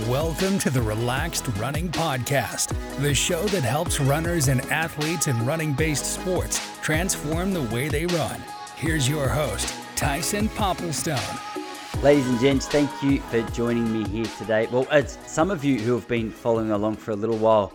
[0.00, 5.72] Welcome to the Relaxed Running Podcast, the show that helps runners and athletes in running
[5.72, 8.42] based sports transform the way they run.
[8.74, 12.02] Here's your host, Tyson Popplestone.
[12.02, 14.66] Ladies and gents, thank you for joining me here today.
[14.72, 17.72] Well, as some of you who have been following along for a little while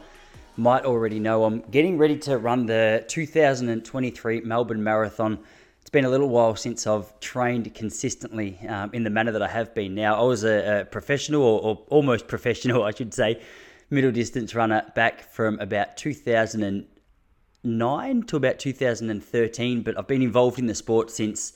[0.57, 5.39] might already know, I'm getting ready to run the 2023 Melbourne Marathon
[5.89, 9.47] it's been a little while since I've trained consistently um, in the manner that I
[9.47, 9.95] have been.
[9.95, 13.41] Now, I was a, a professional, or, or, almost professional, I should say,
[13.89, 20.67] middle distance runner back from about 2009 to about 2013, but I've been involved in
[20.67, 21.53] the sport since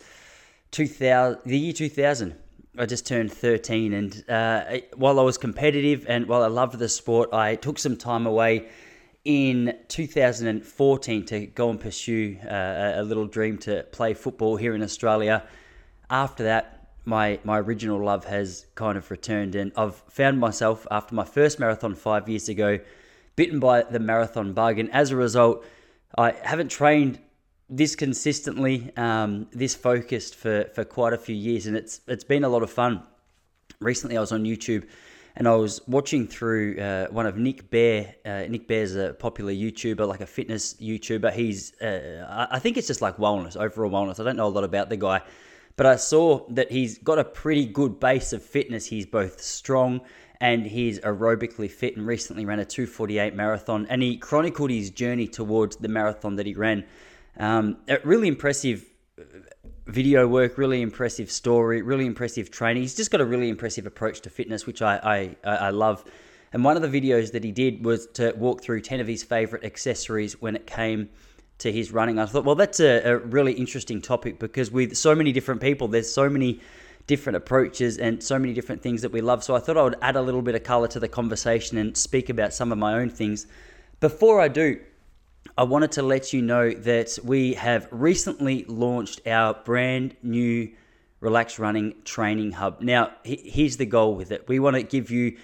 [0.71, 2.33] 2000, the year 2000.
[2.79, 6.89] I just turned 13, and uh, while I was competitive and while I loved the
[6.89, 8.67] sport, I took some time away
[9.25, 14.83] in 2014 to go and pursue uh, a little dream to play football here in
[14.83, 15.47] Australia.
[16.09, 21.15] After that, my my original love has kind of returned, and I've found myself after
[21.15, 22.79] my first marathon five years ago,
[23.35, 25.65] bitten by the marathon bug, and as a result,
[26.17, 27.19] I haven't trained
[27.69, 32.43] this consistently, um, this focused for for quite a few years, and it's it's been
[32.43, 33.03] a lot of fun.
[33.79, 34.85] Recently, I was on YouTube
[35.35, 38.15] and I was watching through uh, one of Nick Bare.
[38.23, 41.33] Uh, Nick Bare's a popular YouTuber, like a fitness YouTuber.
[41.33, 44.19] He's, uh, I think it's just like wellness, overall wellness.
[44.19, 45.21] I don't know a lot about the guy,
[45.75, 48.85] but I saw that he's got a pretty good base of fitness.
[48.85, 50.01] He's both strong
[50.39, 55.27] and he's aerobically fit and recently ran a 248 marathon and he chronicled his journey
[55.27, 56.83] towards the marathon that he ran.
[57.37, 58.85] Um, really impressive
[59.85, 62.83] video work, really impressive story, really impressive training.
[62.83, 66.03] He's just got a really impressive approach to fitness, which I, I, I love.
[66.53, 69.23] And one of the videos that he did was to walk through 10 of his
[69.23, 71.09] favorite accessories when it came
[71.59, 72.19] to his running.
[72.19, 75.87] I thought, well, that's a, a really interesting topic because with so many different people,
[75.87, 76.61] there's so many
[77.07, 79.43] different approaches and so many different things that we love.
[79.43, 81.97] So I thought I would add a little bit of color to the conversation and
[81.97, 83.47] speak about some of my own things.
[83.99, 84.79] Before I do,
[85.57, 90.71] I wanted to let you know that we have recently launched our brand new
[91.19, 92.81] Relax Running Training Hub.
[92.81, 95.37] Now, here's the goal with it we want to give you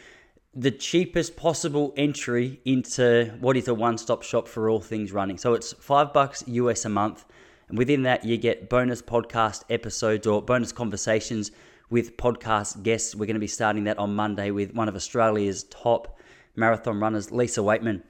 [0.56, 5.38] the cheapest possible entry into what is a one stop shop for all things running.
[5.38, 7.26] So it's five bucks US a month.
[7.68, 11.52] And within that, you get bonus podcast episodes or bonus conversations
[11.92, 13.14] with podcast guests.
[13.14, 16.18] We're going to be starting that on Monday with one of Australia's top
[16.56, 18.02] marathon runners, Lisa Weightman.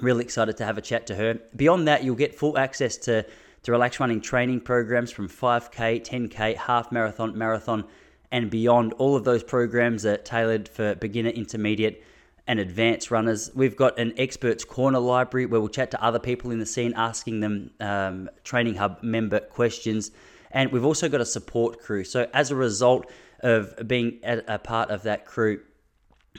[0.00, 1.38] Really excited to have a chat to her.
[1.56, 3.24] Beyond that, you'll get full access to,
[3.62, 7.84] to relax running training programs from 5K, 10K, half marathon, marathon,
[8.32, 8.92] and beyond.
[8.94, 12.02] All of those programs are tailored for beginner, intermediate,
[12.46, 13.50] and advanced runners.
[13.54, 16.94] We've got an experts corner library where we'll chat to other people in the scene,
[16.96, 20.10] asking them um, Training Hub member questions.
[20.50, 22.04] And we've also got a support crew.
[22.04, 25.60] So, as a result of being a, a part of that crew,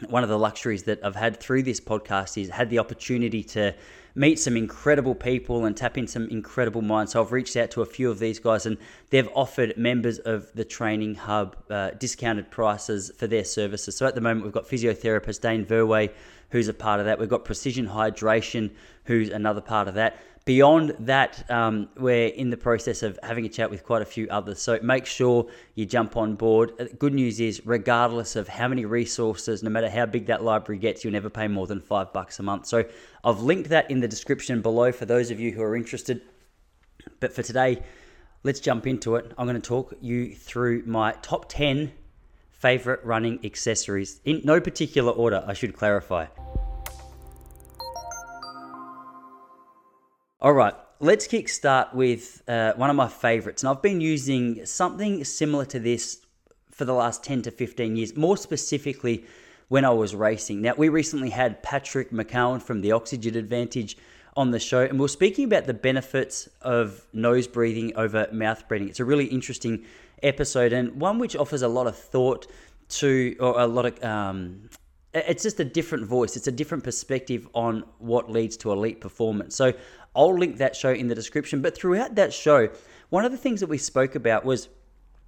[0.10, 3.74] one of the luxuries that I've had through this podcast is had the opportunity to
[4.16, 7.14] meet some incredible people and tap in some incredible minds.
[7.14, 8.78] So I've reached out to a few of these guys, and
[9.10, 13.96] they've offered members of the Training Hub uh, discounted prices for their services.
[13.96, 16.12] So at the moment, we've got physiotherapist Dane Verway,
[16.50, 17.20] who's a part of that.
[17.20, 18.72] We've got Precision Hydration,
[19.06, 20.18] who's another part of that.
[20.44, 24.28] Beyond that, um, we're in the process of having a chat with quite a few
[24.30, 24.60] others.
[24.60, 25.46] So make sure
[25.76, 26.74] you jump on board.
[26.80, 30.80] Uh, good news is, regardless of how many resources, no matter how big that library
[30.80, 32.66] gets, you'll never pay more than five bucks a month.
[32.66, 32.86] So
[33.24, 36.22] I've linked that in the description below for those of you who are interested.
[37.20, 37.84] But for today,
[38.44, 39.32] let's jump into it.
[39.38, 41.92] I'm going to talk you through my top 10
[42.50, 46.28] favorite running accessories in no particular order, I should clarify.
[50.40, 53.62] All right, let's kick start with uh, one of my favorites.
[53.62, 56.26] And I've been using something similar to this
[56.72, 59.26] for the last 10 to 15 years, more specifically
[59.72, 60.62] when I was racing.
[60.62, 63.96] Now, we recently had Patrick McKeown from the Oxygen Advantage
[64.36, 68.68] on the show, and we are speaking about the benefits of nose breathing over mouth
[68.68, 68.90] breathing.
[68.90, 69.86] It's a really interesting
[70.24, 72.48] episode and one which offers a lot of thought
[73.00, 74.70] to, or a lot of um,
[75.14, 76.36] it's just a different voice.
[76.36, 79.56] It's a different perspective on what leads to elite performance.
[79.56, 79.72] So
[80.14, 81.62] I'll link that show in the description.
[81.62, 82.68] But throughout that show,
[83.10, 84.68] one of the things that we spoke about was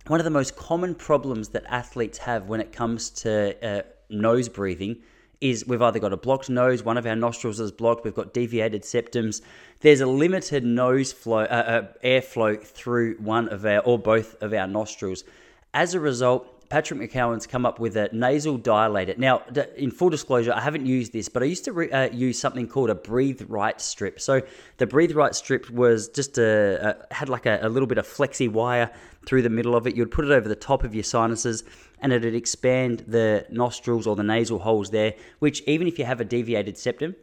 [0.08, 4.50] one of the most common problems that athletes have when it comes to uh, nose
[4.50, 4.98] breathing
[5.42, 8.34] is we've either got a blocked nose, one of our nostrils is blocked, we've got
[8.34, 9.42] deviated septums.
[9.82, 14.54] There's a limited nose flow, uh, uh, airflow through one of our or both of
[14.54, 15.26] our nostrils.
[15.74, 19.18] As a result, Patrick McKeown's come up with a nasal dilator.
[19.18, 19.44] Now,
[19.76, 22.68] in full disclosure, I haven't used this, but I used to re- uh, use something
[22.68, 24.20] called a Breathe Right strip.
[24.20, 24.42] So
[24.78, 28.08] the Breathe Right strip was just a, a had like a, a little bit of
[28.08, 28.90] flexi wire
[29.26, 29.96] through the middle of it.
[29.96, 31.64] You'd put it over the top of your sinuses,
[32.04, 35.16] and it'd expand the nostrils or the nasal holes there.
[35.40, 37.16] Which even if you have a deviated septum,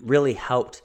[0.00, 0.82] really helped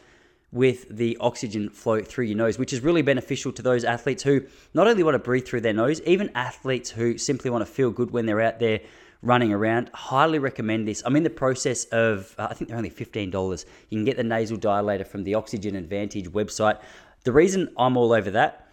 [0.51, 4.41] with the oxygen flow through your nose, which is really beneficial to those athletes who
[4.73, 7.91] not only want to breathe through their nose, even athletes who simply want to feel
[7.91, 8.79] good when they're out there
[9.21, 9.91] running around.
[9.93, 11.03] Highly recommend this.
[11.05, 13.65] I'm in the process of, uh, I think they're only $15.
[13.89, 16.79] You can get the nasal dilator from the Oxygen Advantage website.
[17.25, 18.68] The reason I'm all over that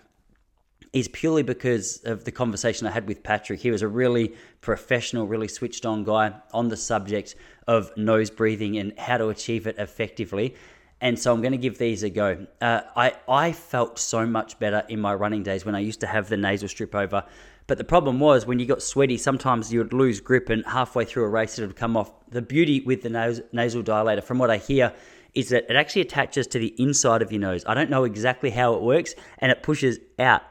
[0.92, 3.60] is purely because of the conversation I had with Patrick.
[3.60, 7.34] He was a really professional, really switched on guy on the subject
[7.66, 10.54] of nose breathing and how to achieve it effectively
[11.00, 12.46] and so I'm going to give these a go.
[12.60, 16.06] Uh, I I felt so much better in my running days when I used to
[16.06, 17.24] have the nasal strip over,
[17.66, 21.04] but the problem was when you got sweaty, sometimes you would lose grip, and halfway
[21.04, 22.12] through a race it would come off.
[22.30, 24.92] The beauty with the nas- nasal dilator, from what I hear,
[25.34, 27.64] is that it actually attaches to the inside of your nose.
[27.66, 30.42] I don't know exactly how it works, and it pushes out.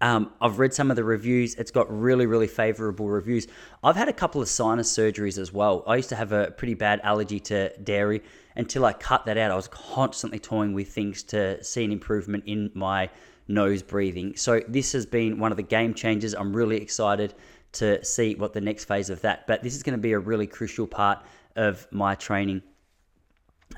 [0.00, 1.54] Um, I've read some of the reviews.
[1.56, 3.46] It's got really, really favorable reviews.
[3.82, 5.84] I've had a couple of sinus surgeries as well.
[5.86, 8.22] I used to have a pretty bad allergy to dairy
[8.56, 12.44] until I cut that out, I was constantly toying with things to see an improvement
[12.46, 13.08] in my
[13.48, 14.36] nose breathing.
[14.36, 16.34] So this has been one of the game changers.
[16.34, 17.34] I'm really excited
[17.72, 19.46] to see what the next phase of that.
[19.46, 21.24] But this is going to be a really crucial part
[21.56, 22.62] of my training.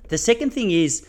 [0.09, 1.07] The second thing is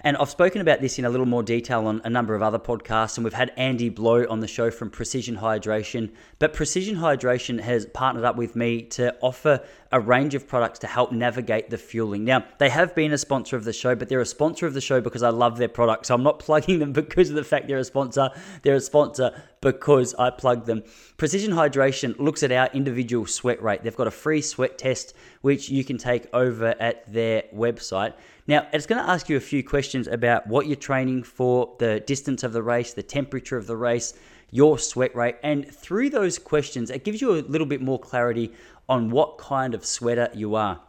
[0.00, 2.58] and I've spoken about this in a little more detail on a number of other
[2.58, 6.10] podcasts, and we've had Andy Blow on the show from Precision Hydration.
[6.38, 10.86] But Precision Hydration has partnered up with me to offer a range of products to
[10.86, 12.24] help navigate the fueling.
[12.24, 14.80] Now, they have been a sponsor of the show, but they're a sponsor of the
[14.80, 16.06] show because I love their product.
[16.06, 18.30] So I'm not plugging them because of the fact they're a sponsor.
[18.62, 20.82] They're a sponsor because I plug them.
[21.16, 23.82] Precision Hydration looks at our individual sweat rate.
[23.82, 28.12] They've got a free sweat test which you can take over at their website.
[28.46, 32.00] Now, it's going to ask you a few questions about what you're training for, the
[32.00, 34.14] distance of the race, the temperature of the race,
[34.50, 35.36] your sweat rate.
[35.42, 38.52] And through those questions, it gives you a little bit more clarity
[38.88, 40.80] on what kind of sweater you are.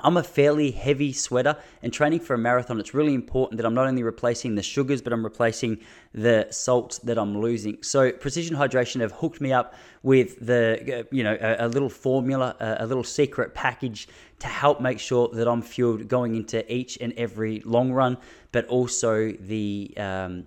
[0.00, 3.74] I'm a fairly heavy sweater, and training for a marathon, it's really important that I'm
[3.74, 5.80] not only replacing the sugars, but I'm replacing
[6.14, 7.82] the salts that I'm losing.
[7.82, 11.90] So, Precision Hydration have hooked me up with the, uh, you know, a, a little
[11.90, 16.72] formula, a, a, little secret package to help make sure that I'm fueled going into
[16.72, 18.16] each and every long run,
[18.50, 20.46] but also the um,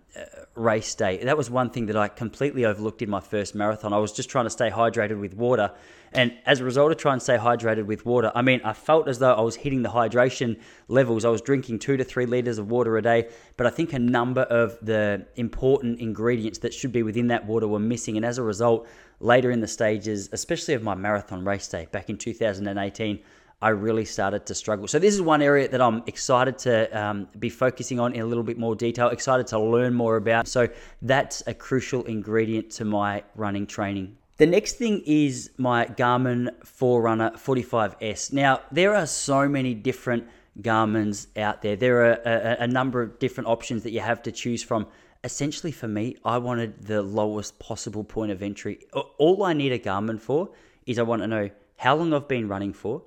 [0.56, 1.18] race day.
[1.24, 3.94] That was one thing that I completely overlooked in my first marathon.
[3.94, 5.72] I was just trying to stay hydrated with water
[6.16, 9.10] and as a result of trying to stay hydrated with water, I mean, I felt
[9.10, 10.58] as though I was hitting the hydration
[10.88, 11.26] levels.
[11.26, 14.00] I was drinking two to three liters of water a day, but I think a
[14.00, 18.16] number of the important ingredients that should be within that water were missing.
[18.16, 18.88] And as a result,
[19.20, 23.20] later in the stages, especially of my marathon race day back in 2018,
[23.66, 24.88] I really started to struggle.
[24.88, 28.26] So, this is one area that I'm excited to um, be focusing on in a
[28.28, 30.48] little bit more detail, excited to learn more about.
[30.48, 30.68] So,
[31.02, 34.18] that's a crucial ingredient to my running training.
[34.38, 38.32] The next thing is my Garmin Forerunner 45S.
[38.32, 40.28] Now, there are so many different
[40.62, 41.76] Garmin's out there.
[41.76, 44.86] There are a, a, number of different options that you have to choose from.
[45.24, 48.86] Essentially, for me, I wanted the lowest possible point of entry.
[49.18, 50.52] All I need a Garmin for
[50.86, 53.02] is I want to know how long I've been running for,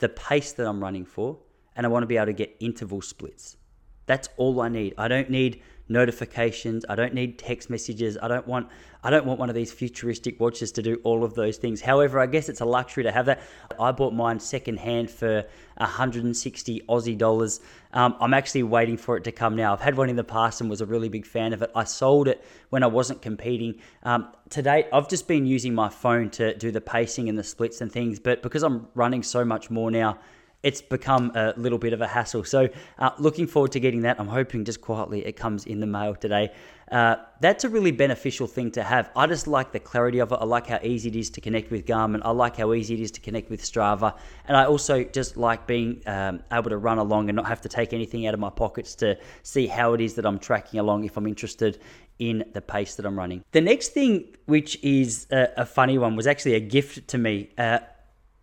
[0.00, 1.38] the pace that I'm running for,
[1.76, 3.56] and I want to be able to get interval splits.
[4.06, 4.94] That's all I need.
[4.98, 6.86] I don't need notifications.
[6.88, 8.16] I don't need text messages.
[8.22, 8.68] I don't want
[9.02, 11.80] I don't want one of these futuristic watches to do all of those things.
[11.80, 13.40] However, I guess it's a luxury to have that.
[13.78, 15.46] I bought mine secondhand for
[15.78, 17.60] 160 Aussie dollars.
[17.94, 19.72] Um, I'm actually waiting for it to come now.
[19.72, 21.70] I've had one in the past and was a really big fan of it.
[21.74, 23.76] I sold it when I wasn't competing.
[24.02, 27.44] Um, to date, I've just been using my phone to do the pacing and the
[27.44, 30.18] splits and things, but because I'm running so much more now,
[30.62, 32.44] it's become a little bit of a hassle.
[32.44, 34.20] So, uh, looking forward to getting that.
[34.20, 36.52] I'm hoping just quietly it comes in the mail today.
[36.90, 39.10] Uh, that's a really beneficial thing to have.
[39.14, 40.38] I just like the clarity of it.
[40.40, 42.20] I like how easy it is to connect with Garmin.
[42.24, 44.18] I like how easy it is to connect with Strava.
[44.46, 47.68] And I also just like being um, able to run along and not have to
[47.68, 51.04] take anything out of my pockets to see how it is that I'm tracking along
[51.04, 51.78] if I'm interested
[52.18, 53.44] in the pace that I'm running.
[53.52, 57.50] The next thing, which is a, a funny one, was actually a gift to me.
[57.56, 57.78] Uh,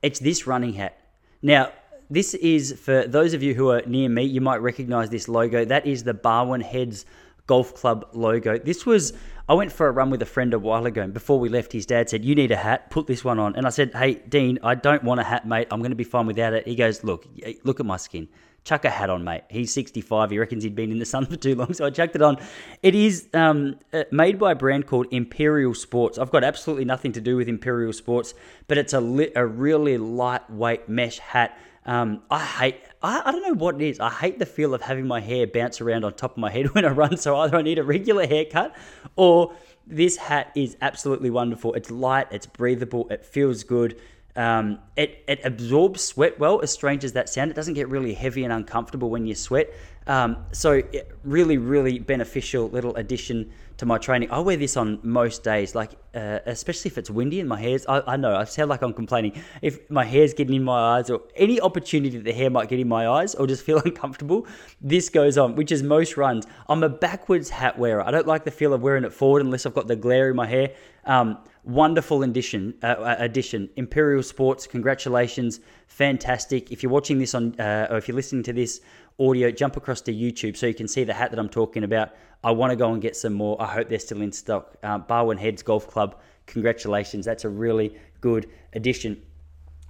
[0.02, 1.00] it's this running hat.
[1.42, 1.72] Now,
[2.10, 5.66] this is for those of you who are near me, you might recognize this logo.
[5.66, 7.06] That is the Barwon Heads
[7.48, 8.58] Golf Club logo.
[8.58, 9.14] This was
[9.50, 11.72] I went for a run with a friend a while ago, and before we left,
[11.72, 13.56] his dad said, You need a hat, put this one on.
[13.56, 15.68] And I said, Hey, Dean, I don't want a hat, mate.
[15.72, 16.68] I'm going to be fine without it.
[16.68, 17.26] He goes, Look,
[17.64, 18.28] look at my skin.
[18.66, 19.44] Chuck a hat on, mate.
[19.50, 20.32] He's 65.
[20.32, 22.38] He reckons he'd been in the sun for too long, so I chucked it on.
[22.84, 26.18] It is um, uh, made by a brand called Imperial Sports.
[26.18, 28.34] I've got absolutely nothing to do with Imperial Sports,
[28.68, 31.58] but it's a, li- a really lightweight mesh hat.
[31.88, 34.00] Um, I hate I, I don't know what it is.
[34.00, 36.70] I hate the feel of having my hair bounce around on top of my head
[36.76, 37.18] when I run.
[37.18, 38.76] So either I need a regular haircut
[39.16, 39.54] or
[39.86, 41.74] this hat is absolutely wonderful.
[41.74, 44.00] It's light, it's breathable, it feels good.
[44.36, 47.50] Um, it, it absorbs sweat well, as strange as that sounds.
[47.50, 49.74] It doesn't get really heavy and uncomfortable when you sweat.
[50.08, 50.82] Um, so,
[51.24, 54.32] really, really beneficial little addition to my training.
[54.32, 57.86] I wear this on most days, like uh, especially if it's windy and my hair's.
[57.86, 59.34] I, I, know I sound like I'm complaining.
[59.62, 62.80] If my hair's getting in my eyes, or any opportunity that the hair might get
[62.80, 64.48] in my eyes, or just feel uncomfortable,
[64.82, 65.56] this goes on.
[65.56, 66.46] Which is most runs.
[66.70, 68.02] I'm a backwards hat wearer.
[68.02, 70.36] I don't like the feel of wearing it forward unless I've got the glare in
[70.36, 70.74] my hair.
[71.06, 72.74] Um, wonderful addition.
[72.82, 73.70] Uh, addition.
[73.76, 74.66] Imperial Sports.
[74.66, 75.60] Congratulations.
[75.88, 76.72] Fantastic.
[76.72, 78.82] If you're watching this on, uh, or if you're listening to this
[79.20, 82.10] audio, jump across to YouTube so you can see the hat that I'm talking about.
[82.44, 83.60] I want to go and get some more.
[83.62, 84.76] I hope they're still in stock.
[84.84, 87.26] Uh, Barwon Heads Golf Club, congratulations.
[87.26, 89.22] That's a really good addition.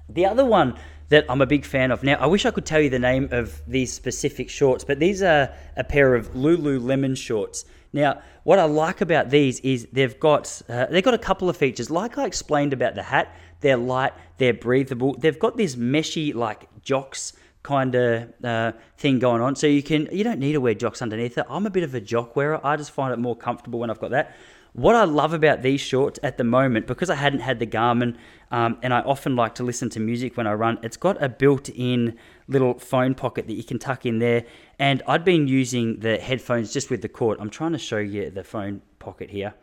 [0.10, 0.77] The other one
[1.10, 2.03] that I'm a big fan of.
[2.03, 5.22] Now, I wish I could tell you the name of these specific shorts, but these
[5.22, 7.65] are a pair of Lululemon shorts.
[7.93, 11.55] Now, what I like about these is they've got uh, they've got a couple of
[11.55, 11.89] features.
[11.89, 15.15] Like I explained about the hat, they're light, they're breathable.
[15.17, 19.55] They've got this meshy like jocks kind of uh, thing going on.
[19.55, 21.45] So you can you don't need to wear jocks underneath it.
[21.49, 22.59] I'm a bit of a jock wearer.
[22.65, 24.35] I just find it more comfortable when I've got that.
[24.73, 28.15] What I love about these shorts at the moment, because I hadn't had the Garmin,
[28.51, 31.27] um, and I often like to listen to music when I run, it's got a
[31.29, 32.15] built-in
[32.47, 34.45] little phone pocket that you can tuck in there.
[34.77, 37.39] And I'd been using the headphones just with the cord.
[37.41, 39.55] I'm trying to show you the phone pocket here,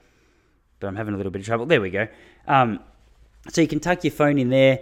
[0.80, 1.66] but I'm having a little bit of trouble.
[1.66, 2.08] There we go.
[2.48, 2.80] Um,
[3.50, 4.80] so you can tuck your phone in there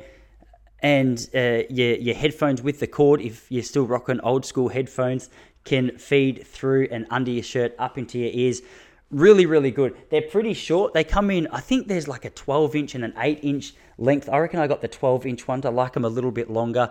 [0.83, 5.31] and uh, your, your headphones with the cord, if you're still rocking old school headphones,
[5.65, 8.63] can feed through and under your shirt up into your ears.
[9.11, 9.97] Really, really good.
[10.11, 10.93] They're pretty short.
[10.93, 14.29] They come in, I think there's like a 12 inch and an 8 inch length.
[14.29, 15.65] I reckon I got the 12 inch ones.
[15.65, 16.91] I like them a little bit longer.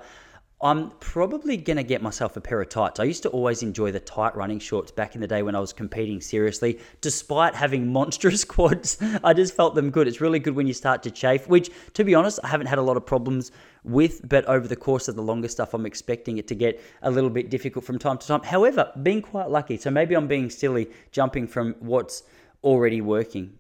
[0.63, 2.99] I'm probably going to get myself a pair of tights.
[2.99, 5.59] I used to always enjoy the tight running shorts back in the day when I
[5.59, 6.79] was competing seriously.
[7.01, 10.07] Despite having monstrous quads, I just felt them good.
[10.07, 12.77] It's really good when you start to chafe, which, to be honest, I haven't had
[12.77, 13.51] a lot of problems
[13.83, 17.09] with, but over the course of the longer stuff, I'm expecting it to get a
[17.09, 18.43] little bit difficult from time to time.
[18.43, 22.21] However, being quite lucky, so maybe I'm being silly jumping from what's
[22.63, 23.57] already working.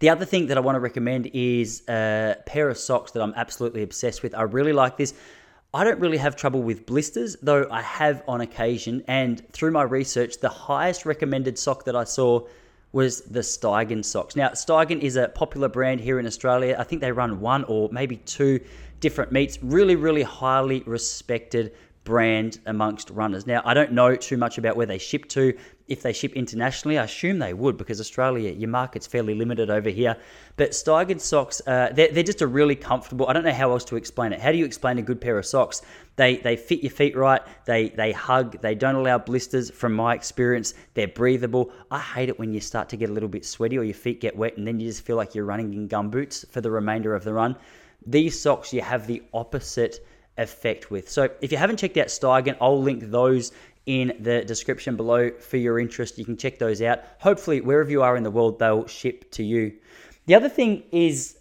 [0.00, 3.22] The other thing that I want to recommend is uh, a pair of socks that
[3.22, 4.34] I'm absolutely obsessed with.
[4.34, 5.12] I really like this.
[5.74, 9.02] I don't really have trouble with blisters, though I have on occasion.
[9.08, 12.46] And through my research, the highest recommended sock that I saw
[12.92, 14.36] was the Steigen socks.
[14.36, 16.76] Now, Steigen is a popular brand here in Australia.
[16.78, 18.60] I think they run one or maybe two
[19.00, 19.62] different meets.
[19.62, 21.72] Really, really highly respected
[22.04, 23.46] brand amongst runners.
[23.46, 25.56] Now, I don't know too much about where they ship to.
[25.88, 29.90] If they ship internationally, I assume they would because Australia, your market's fairly limited over
[29.90, 30.16] here.
[30.56, 33.28] But Steigen socks, uh, they're, they're just a really comfortable.
[33.28, 34.40] I don't know how else to explain it.
[34.40, 35.82] How do you explain a good pair of socks?
[36.16, 37.42] They they fit your feet right.
[37.66, 38.60] They they hug.
[38.62, 39.70] They don't allow blisters.
[39.70, 41.72] From my experience, they're breathable.
[41.90, 44.20] I hate it when you start to get a little bit sweaty or your feet
[44.20, 46.70] get wet, and then you just feel like you're running in gum boots for the
[46.70, 47.56] remainder of the run.
[48.06, 50.04] These socks, you have the opposite
[50.38, 51.08] effect with.
[51.10, 53.52] So if you haven't checked out Steigen, I'll link those
[53.86, 56.18] in the description below for your interest.
[56.18, 57.00] You can check those out.
[57.18, 59.72] Hopefully, wherever you are in the world, they'll ship to you.
[60.26, 61.36] The other thing is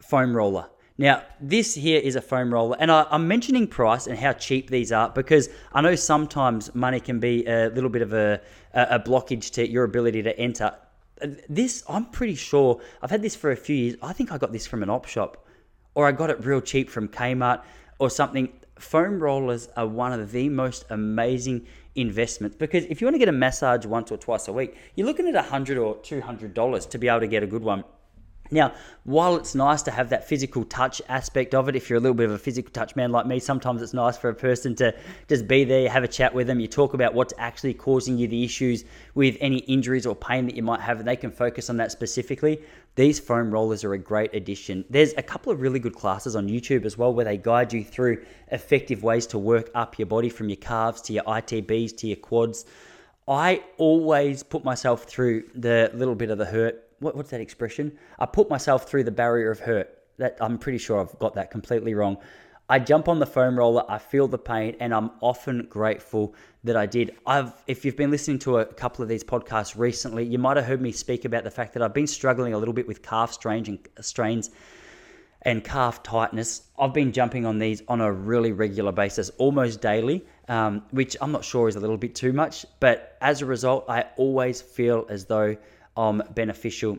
[0.00, 0.68] foam roller.
[0.98, 4.68] Now, this here is a foam roller, and I, am mentioning price and how cheap
[4.68, 8.42] these are because I know sometimes money can be a little bit of a,
[8.74, 10.74] a blockage to your ability to enter.
[11.22, 13.96] Uh, this, I'm pretty sure, I've had this for a few years.
[14.02, 15.46] I think I got this from an op shop
[15.94, 17.62] or I got it real cheap from Kmart
[17.98, 18.52] or something.
[18.78, 23.28] Foam rollers are one of the most amazing investments because if you want to get
[23.28, 26.54] a massage once or twice a week, you're looking at a hundred or two hundred
[26.54, 27.84] dollars to be able to get a good one.
[28.52, 32.00] Now, while it's nice to have that physical touch aspect of it, if you're a
[32.00, 34.74] little bit of a physical touch man like me, sometimes it's nice for a person
[34.76, 34.92] to
[35.28, 38.26] just be there, have a chat with them, you talk about what's actually causing you
[38.26, 41.70] the issues with any injuries or pain that you might have, and they can focus
[41.70, 42.60] on that specifically.
[42.96, 44.84] These foam rollers are a great addition.
[44.90, 47.84] There's a couple of really good classes on YouTube as well where they guide you
[47.84, 52.08] through effective ways to work up your body from your calves to your ITBs to
[52.08, 52.64] your quads.
[53.28, 57.98] I always put myself through the little bit of the hurt what, what's that expression?
[58.18, 59.96] I put myself through the barrier of hurt.
[60.18, 62.18] That I'm pretty sure I've got that completely wrong.
[62.70, 66.76] I jump on the foam roller, I feel the pain, and I'm often grateful that
[66.76, 67.16] I did.
[67.26, 70.66] I've, if you've been listening to a couple of these podcasts recently, you might have
[70.66, 73.32] heard me speak about the fact that I've been struggling a little bit with calf
[73.32, 74.50] strains and strains
[75.42, 76.62] and calf tightness.
[76.78, 81.32] I've been jumping on these on a really regular basis, almost daily, um, which I'm
[81.32, 82.64] not sure is a little bit too much.
[82.78, 85.56] But as a result, I always feel as though
[85.96, 86.98] I'm beneficial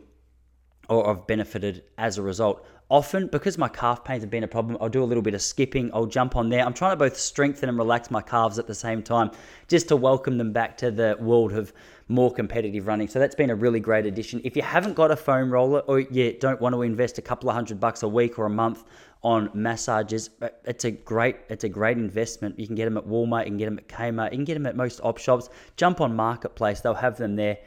[0.90, 2.66] or I've benefited as a result.
[2.92, 5.42] Often, because my calf pains have been a problem, I'll do a little bit of
[5.42, 5.90] skipping.
[5.94, 6.66] I'll jump on there.
[6.66, 9.32] I'm trying to both strengthen and relax my calves at the same time,
[9.70, 11.72] just to welcome them back to the world of
[12.10, 13.08] more competitive running.
[13.08, 14.42] So that's been a really great addition.
[14.44, 17.48] If you haven't got a foam roller or you don't want to invest a couple
[17.48, 18.84] of hundred bucks a week or a month
[19.24, 22.60] on massages, uh, it's a great it's a great investment.
[22.60, 24.56] You can get them at Walmart, you can get them at Kmart, you can get
[24.56, 25.48] them at most op shops.
[25.78, 27.58] Jump on Marketplace, they'll have them there.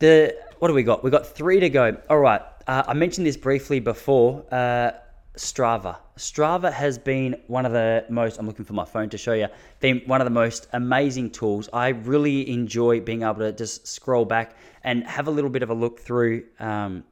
[0.00, 1.04] The what do we got?
[1.04, 1.96] We got three to go.
[2.10, 2.42] All right.
[2.66, 4.44] Uh, I mentioned this briefly before.
[4.50, 4.92] Uh,
[5.36, 5.98] Strava.
[6.16, 9.48] Strava has been one of the most, I'm looking for my phone to show you,
[9.80, 11.68] been one of the most amazing tools.
[11.72, 15.68] I really enjoy being able to just scroll back and have a little bit of
[15.68, 17.04] a look through um,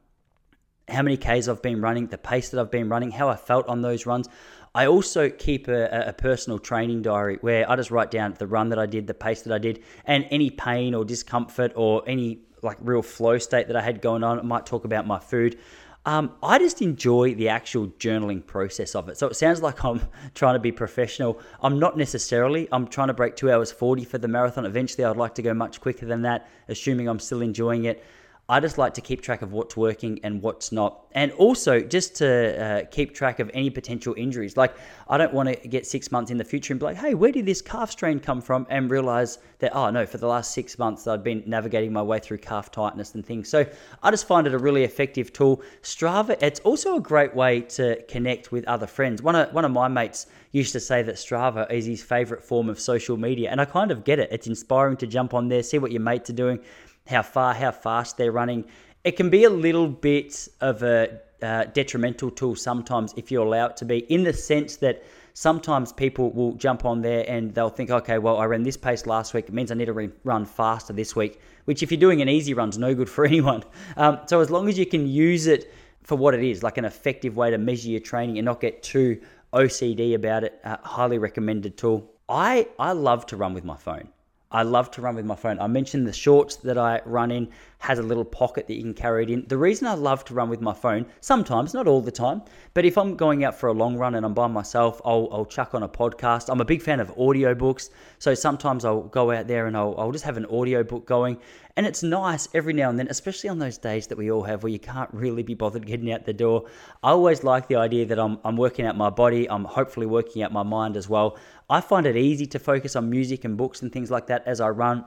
[0.87, 3.67] how many Ks I've been running, the pace that I've been running, how I felt
[3.67, 4.27] on those runs.
[4.73, 8.69] I also keep a, a, personal training diary where I just write down the run
[8.69, 12.39] that I did, the pace that I did, and any pain or discomfort or any
[12.61, 14.39] like real flow state that I had going on.
[14.39, 15.57] I might talk about my food.
[16.05, 19.17] Um, I just enjoy the actual journaling process of it.
[19.17, 20.01] So it sounds like I'm
[20.33, 21.39] trying to be professional.
[21.61, 22.67] I'm not necessarily.
[22.71, 24.65] I'm trying to break two hours 40 for the marathon.
[24.65, 28.03] Eventually, I'd like to go much quicker than that, assuming I'm still enjoying it.
[28.47, 31.07] I just like to keep track of what's working and what's not.
[31.13, 34.55] And also just to uh, keep track of any potential injuries.
[34.55, 34.75] Like,
[35.09, 37.31] I don't want to get six months in the future and be like, hey, where
[37.31, 38.67] did this calf strain come from?
[38.69, 42.19] And realize that, oh, no, for the last six months, I've been navigating my way
[42.19, 43.49] through calf tightness and things.
[43.49, 43.65] So
[44.03, 45.63] I just find it a really effective tool.
[45.81, 49.23] Strava, it's also a great way to connect with other friends.
[49.23, 52.69] One of, one of my mates used to say that Strava is his favorite form
[52.69, 53.49] of social media.
[53.49, 54.29] And I kind of get it.
[54.31, 56.59] It's inspiring to jump on there, see what your mates are doing
[57.07, 58.65] how far, how fast they're running.
[59.03, 63.67] It can be a little bit of a uh, detrimental tool sometimes if you allow
[63.67, 67.69] it to be, in the sense that sometimes people will jump on there and they'll
[67.69, 69.49] think, okay, well, I ran this pace last week.
[69.49, 72.53] It means I need to run faster this week, which if you're doing an easy
[72.53, 73.63] run is no good for anyone.
[73.97, 75.71] Um, so as long as you can use it
[76.03, 78.81] for what it is, like an effective way to measure your training and not get
[78.81, 79.21] too
[79.53, 82.09] OCD about it, uh, highly recommended tool.
[82.29, 84.09] I, I love to run with my phone.
[84.55, 85.59] I love to run with my phone.
[85.59, 87.49] I mentioned the shorts that I run in
[87.85, 89.45] has a little pocket that you can carry it in.
[89.47, 92.41] The reason I love to run with my phone, sometimes, not all the time,
[92.73, 95.45] but if I'm going out for a long run and I'm by myself, I'll, I'll
[95.45, 96.49] chuck on a podcast.
[96.49, 97.91] I'm a big fan of audiobooks.
[98.17, 101.37] So sometimes I'll go out there and I'll, I'll just have an audiobook going.
[101.77, 104.63] And it's nice every now and then, especially on those days that we all have
[104.63, 106.65] where you can't really be bothered getting out the door.
[107.03, 110.41] I always like the idea that I'm, I'm working out my body, I'm hopefully working
[110.41, 111.37] out my mind as well.
[111.69, 114.59] I find it easy to focus on music and books and things like that as
[114.59, 115.05] I run.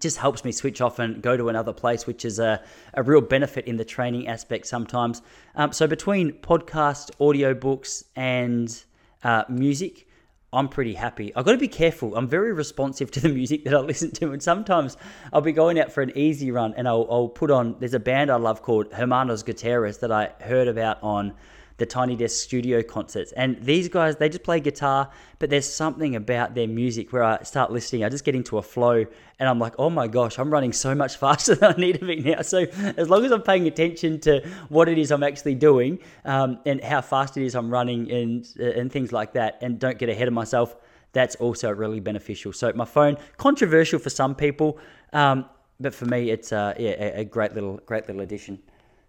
[0.00, 2.62] Just helps me switch off and go to another place, which is a,
[2.94, 5.22] a real benefit in the training aspect sometimes.
[5.54, 8.82] Um, so between podcast, audiobooks, and
[9.22, 10.06] uh, music,
[10.52, 11.34] I'm pretty happy.
[11.34, 12.16] I've got to be careful.
[12.16, 14.96] I'm very responsive to the music that I listen to, and sometimes
[15.32, 17.76] I'll be going out for an easy run and I'll, I'll put on.
[17.80, 21.34] There's a band I love called Hermanos Gutierrez that I heard about on
[21.76, 23.32] the Tiny Desk studio concerts.
[23.32, 27.42] And these guys, they just play guitar, but there's something about their music where I
[27.42, 29.04] start listening, I just get into a flow
[29.40, 32.06] and I'm like, oh my gosh, I'm running so much faster than I need to
[32.06, 32.42] be now.
[32.42, 36.58] So as long as I'm paying attention to what it is I'm actually doing um,
[36.64, 39.98] and how fast it is I'm running and, uh, and things like that, and don't
[39.98, 40.76] get ahead of myself,
[41.12, 42.52] that's also really beneficial.
[42.52, 44.78] So my phone, controversial for some people,
[45.12, 45.46] um,
[45.80, 48.60] but for me, it's uh, yeah, a great little, great little addition.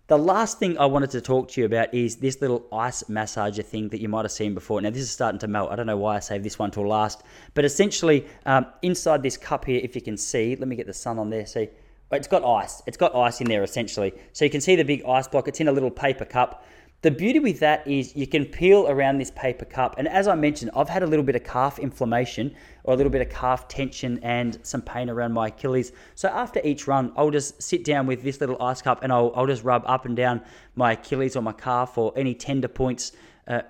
[0.08, 3.66] The last thing I wanted to talk to you about is this little ice massager
[3.66, 4.80] thing that you might have seen before.
[4.80, 5.72] Now, this is starting to melt.
[5.72, 7.24] I don't know why I saved this one till last.
[7.56, 10.94] But essentially, um, inside this cup here, if you can see, let me get the
[10.94, 11.48] sun on there.
[11.48, 11.70] See,
[12.12, 12.84] it's got ice.
[12.86, 14.14] It's got ice in there, essentially.
[14.32, 15.48] So you can see the big ice block.
[15.48, 16.64] It's in a little paper cup.
[17.06, 19.94] The beauty with that is you can peel around this paper cup.
[20.00, 23.12] And as I mentioned, I've had a little bit of calf inflammation or a little
[23.12, 25.92] bit of calf tension and some pain around my Achilles.
[26.16, 29.32] So after each run, I'll just sit down with this little ice cup and I'll,
[29.36, 30.42] I'll just rub up and down
[30.74, 33.12] my Achilles or my calf or any tender points
[33.48, 33.62] uh,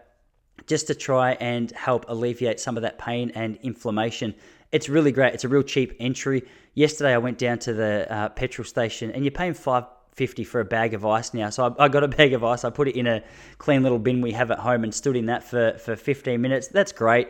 [0.65, 4.33] just to try and help alleviate some of that pain and inflammation.
[4.71, 5.33] It's really great.
[5.33, 6.43] It's a real cheap entry.
[6.73, 10.61] Yesterday, I went down to the uh, petrol station and you're paying five 50 for
[10.61, 11.49] a bag of ice now.
[11.49, 12.63] So I, I, got a bag of ice.
[12.63, 13.23] I put it in a
[13.57, 16.67] clean little bin we have at home and stood in that for, for 15 minutes.
[16.67, 17.29] That's great.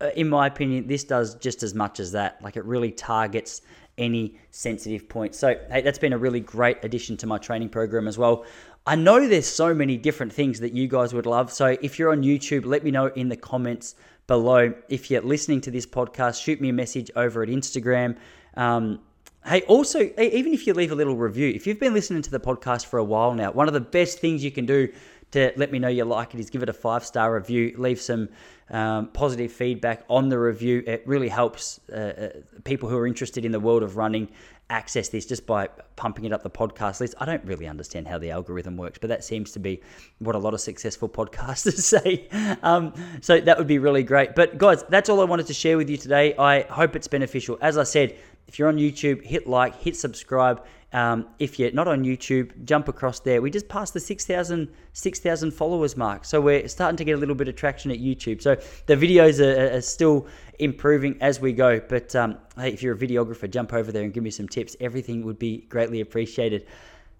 [0.00, 2.40] Uh, in my opinion, this does just as much as that.
[2.42, 3.62] Like it really targets
[3.98, 5.38] any sensitive points.
[5.38, 8.44] So, hey, that's been a really great addition to my training program as well.
[8.86, 11.50] I know there's so many different things that you guys would love.
[11.50, 13.94] So, if you're on YouTube, let me know in the comments
[14.26, 14.74] below.
[14.90, 18.16] If you're listening to this podcast, shoot me a message over at Instagram.
[18.54, 19.00] Um,
[19.46, 22.40] Hey, also, even if you leave a little review, if you've been listening to the
[22.40, 24.92] podcast for a while now, one of the best things you can do
[25.30, 28.00] to let me know you like it is give it a five star review, leave
[28.00, 28.28] some
[28.70, 30.82] um, positive feedback on the review.
[30.84, 32.28] It really helps uh, uh,
[32.64, 34.28] people who are interested in the world of running
[34.68, 37.14] access this just by pumping it up the podcast list.
[37.20, 39.80] I don't really understand how the algorithm works, but that seems to be
[40.18, 42.28] what a lot of successful podcasters say.
[42.64, 44.34] Um, so that would be really great.
[44.34, 46.34] But guys, that's all I wanted to share with you today.
[46.36, 47.58] I hope it's beneficial.
[47.60, 48.16] As I said,
[48.48, 50.64] if you're on YouTube, hit like, hit subscribe.
[50.92, 53.42] Um, if you're not on YouTube, jump across there.
[53.42, 55.20] We just passed the 6,000 6,
[55.54, 56.24] followers mark.
[56.24, 58.40] So we're starting to get a little bit of traction at YouTube.
[58.40, 58.54] So
[58.86, 60.26] the videos are, are still
[60.58, 61.80] improving as we go.
[61.80, 64.76] But um, hey, if you're a videographer, jump over there and give me some tips.
[64.80, 66.66] Everything would be greatly appreciated.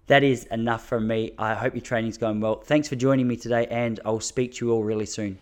[0.07, 1.33] That is enough from me.
[1.37, 2.61] I hope your training's going well.
[2.61, 5.37] Thanks for joining me today, and I'll speak to you all really soon.